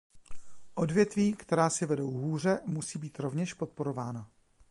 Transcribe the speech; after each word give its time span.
Odvětví, 0.73 1.33
která 1.33 1.69
si 1.69 1.85
vedou 1.85 2.11
hůře, 2.11 2.59
musí 2.65 2.99
být 2.99 3.19
rovněž 3.19 3.53
podporována. 3.53 4.31